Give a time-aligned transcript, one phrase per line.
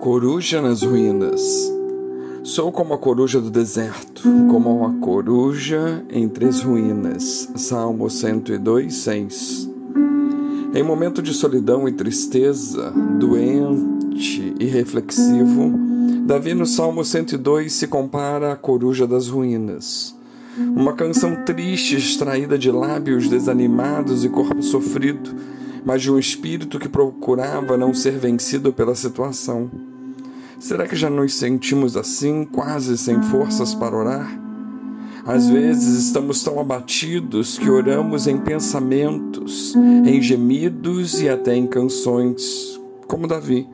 [0.00, 1.42] Coruja nas ruínas.
[2.44, 7.50] Sou como a coruja do deserto, como uma coruja entre as ruínas.
[7.56, 9.70] Salmo 102, 6.
[10.72, 15.72] Em momento de solidão e tristeza, doente e reflexivo,
[16.24, 20.16] Davi no Salmo 102 se compara à coruja das ruínas.
[20.56, 25.34] Uma canção triste extraída de lábios desanimados e corpo sofrido,
[25.84, 29.87] mas de um espírito que procurava não ser vencido pela situação.
[30.58, 34.40] Será que já nos sentimos assim, quase sem forças para orar?
[35.24, 42.80] Às vezes estamos tão abatidos que oramos em pensamentos, em gemidos e até em canções,
[43.06, 43.68] como Davi.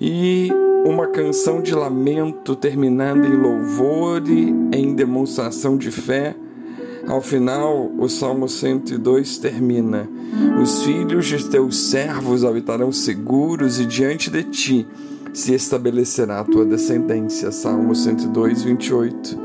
[0.00, 0.50] E
[0.84, 6.34] uma canção de lamento terminando em louvor e em demonstração de fé.
[7.06, 10.08] Ao final, o Salmo 102 termina:
[10.60, 14.86] Os filhos de teus servos habitarão seguros e diante de ti
[15.34, 17.50] se estabelecerá a tua descendência.
[17.50, 19.38] Salmo 102, 28.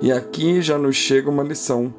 [0.00, 1.92] E aqui já nos chega uma lição.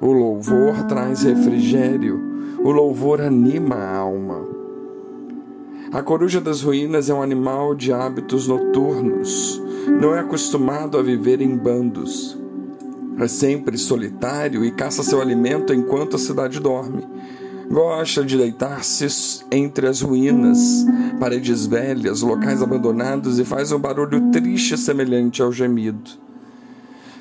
[0.00, 2.20] O louvor traz refrigério,
[2.64, 4.46] o louvor anima a alma.
[5.92, 9.62] A coruja das ruínas é um animal de hábitos noturnos,
[10.00, 12.38] não é acostumado a viver em bandos.
[13.18, 17.04] É sempre solitário e caça seu alimento enquanto a cidade dorme.
[17.70, 20.86] Gosta de deitar-se entre as ruínas,
[21.20, 26.10] paredes velhas, locais abandonados e faz um barulho triste semelhante ao gemido.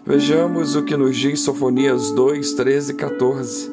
[0.06, 3.72] Vejamos o que nos diz Sofonias 2, 13 e 14.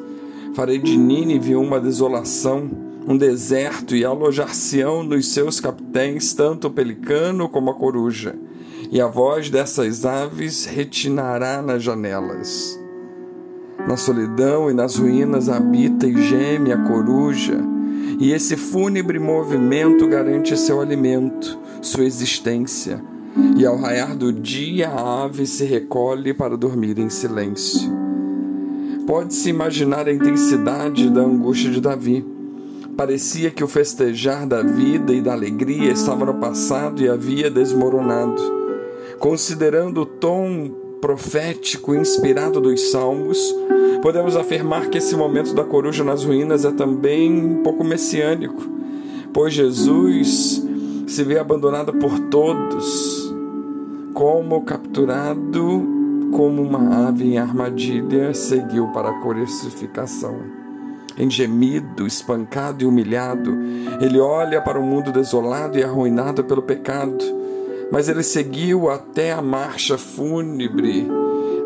[0.53, 2.69] Farei de Nínive uma desolação,
[3.07, 8.35] um deserto, e alojar-se-ão nos seus capitães tanto o pelicano como a coruja,
[8.91, 12.84] e a voz dessas aves retinará nas janelas.
[13.87, 17.57] Na solidão e nas ruínas habita e geme a coruja,
[18.19, 23.01] e esse fúnebre movimento garante seu alimento, sua existência.
[23.57, 27.91] E ao raiar do dia, a ave se recolhe para dormir em silêncio.
[29.05, 32.25] Pode-se imaginar a intensidade da angústia de Davi.
[32.97, 38.41] Parecia que o festejar da vida e da alegria estava no passado e havia desmoronado.
[39.19, 43.37] Considerando o tom profético inspirado dos Salmos,
[44.01, 48.63] podemos afirmar que esse momento da coruja nas ruínas é também um pouco messiânico,
[49.31, 50.65] pois Jesus
[51.05, 53.31] se vê abandonado por todos,
[54.15, 55.87] como capturado
[56.31, 60.39] como uma ave em armadilha, seguiu para a crucificação.
[61.19, 63.55] Em gemido, espancado e humilhado,
[64.01, 67.44] ele olha para o mundo desolado e arruinado pelo pecado
[67.91, 71.07] mas ele seguiu até a marcha fúnebre,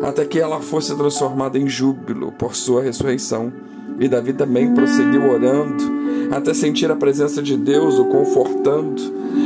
[0.02, 3.52] até que ela fosse transformada em júbilo por sua ressurreição.
[3.98, 5.84] E Davi também prosseguiu orando,
[6.30, 9.02] até sentir a presença de Deus o confortando.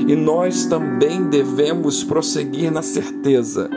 [0.06, 3.68] E nós também devemos prosseguir na certeza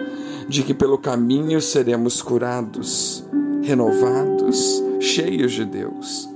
[0.47, 3.25] de que pelo caminho seremos curados,
[3.63, 6.29] renovados, cheios de Deus.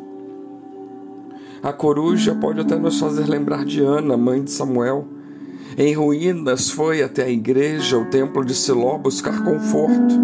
[1.62, 5.08] A coruja pode até nos fazer lembrar de Ana, mãe de Samuel
[5.78, 10.20] em ruínas foi até a igreja, o templo de Siló, buscar conforto.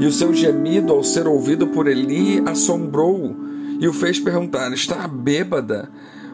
[0.00, 3.36] E o seu gemido, ao ser ouvido por Eli, assombrou
[3.78, 5.90] e o fez perguntar: Está bêbada?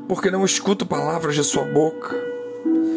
[0.09, 2.15] Porque não escuto palavras de sua boca.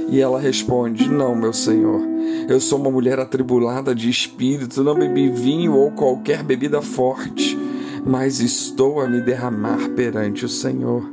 [0.09, 2.01] E ela responde: Não, meu senhor,
[2.47, 7.57] eu sou uma mulher atribulada de espírito, não bebi vinho ou qualquer bebida forte,
[8.05, 11.03] mas estou a me derramar perante o Senhor.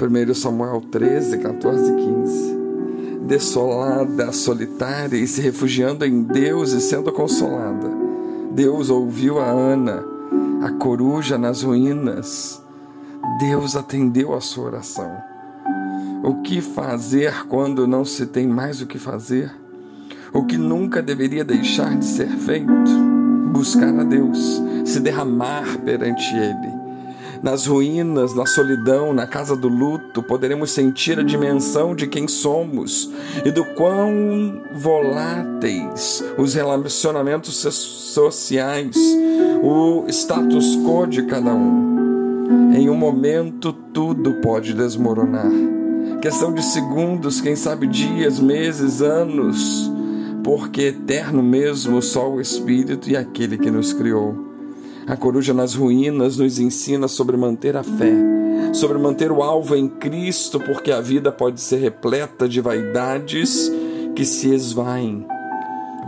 [0.00, 2.51] 1 Samuel 13, 14 e 15
[3.32, 7.90] desolada, solitária e se refugiando em Deus e sendo consolada.
[8.50, 10.04] Deus ouviu a Ana,
[10.62, 12.62] a coruja nas ruínas.
[13.40, 15.10] Deus atendeu a sua oração.
[16.22, 19.50] O que fazer quando não se tem mais o que fazer?
[20.30, 22.70] O que nunca deveria deixar de ser feito?
[23.50, 26.81] Buscar a Deus, se derramar perante Ele
[27.42, 33.10] nas ruínas, na solidão, na casa do luto, poderemos sentir a dimensão de quem somos
[33.44, 38.96] e do quão voláteis os relacionamentos sociais,
[39.62, 42.72] o status quo de cada um.
[42.74, 45.50] Em um momento, tudo pode desmoronar.
[46.20, 49.90] Questão de segundos, quem sabe dias, meses, anos,
[50.44, 54.51] porque eterno mesmo só o Espírito e aquele que nos criou.
[55.06, 58.12] A coruja nas ruínas nos ensina sobre manter a fé,
[58.72, 63.70] sobre manter o alvo em Cristo, porque a vida pode ser repleta de vaidades
[64.14, 65.26] que se esvaem.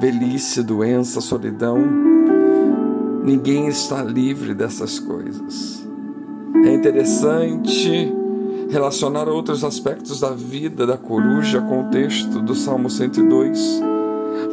[0.01, 1.79] Velhice, doença, solidão.
[3.25, 5.85] Ninguém está livre dessas coisas.
[6.65, 8.13] É interessante
[8.71, 13.81] relacionar outros aspectos da vida da coruja com o texto do Salmo 102,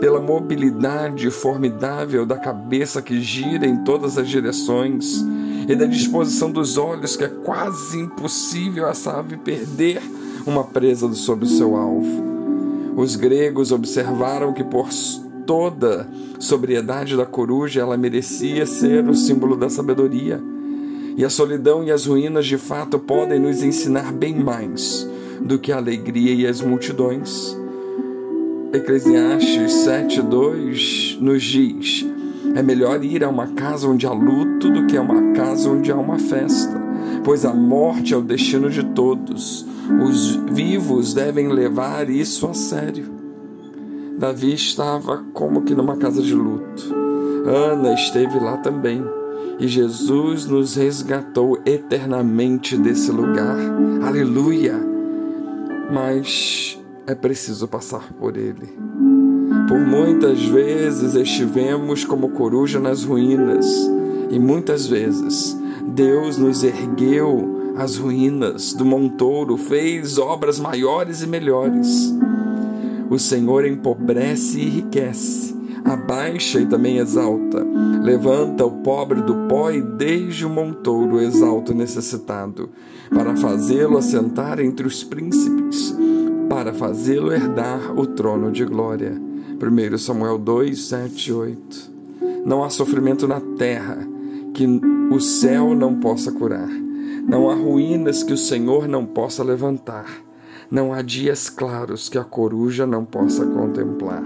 [0.02, 5.24] pela mobilidade formidável da cabeça que gira em todas as direções
[5.70, 10.02] e da disposição dos olhos que é quase impossível essa ave perder
[10.46, 12.24] uma presa sobre o seu alvo.
[12.98, 14.90] Os gregos observaram que por
[15.46, 16.10] toda
[16.40, 20.42] sobriedade da coruja ela merecia ser o símbolo da sabedoria.
[21.16, 25.08] E a solidão e as ruínas de fato podem nos ensinar bem mais
[25.40, 27.61] do que a alegria e as multidões.
[28.74, 32.06] Eclesiastes 7:2 nos diz:
[32.56, 35.92] É melhor ir a uma casa onde há luto do que a uma casa onde
[35.92, 36.82] há uma festa,
[37.22, 39.66] pois a morte é o destino de todos.
[40.02, 43.12] Os vivos devem levar isso a sério.
[44.18, 46.96] Davi estava como que numa casa de luto.
[47.46, 49.04] Ana esteve lá também.
[49.60, 53.58] E Jesus nos resgatou eternamente desse lugar.
[54.02, 54.76] Aleluia!
[55.92, 58.74] Mas é preciso passar por ele.
[59.68, 63.66] Por muitas vezes estivemos como coruja nas ruínas,
[64.30, 65.58] e muitas vezes
[65.88, 72.14] Deus nos ergueu as ruínas do montouro, fez obras maiores e melhores.
[73.10, 77.66] O Senhor empobrece e enriquece, abaixa e também exalta,
[78.02, 82.70] levanta o pobre do pó e desde o montouro exalta o necessitado,
[83.10, 85.96] para fazê-lo assentar entre os príncipes,
[86.62, 89.20] para fazê-lo herdar o trono de glória.
[89.60, 91.92] 1 Samuel 2, 7 e 8.
[92.46, 93.98] Não há sofrimento na terra
[94.54, 94.68] que
[95.12, 96.70] o céu não possa curar
[97.28, 100.06] não há ruínas que o Senhor não possa levantar.
[100.70, 104.24] Não há dias claros que a coruja não possa contemplar.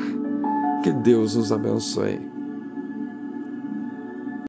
[0.82, 2.35] Que Deus nos abençoe.